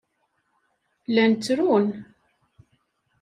[1.11, 1.87] Llan ttrun.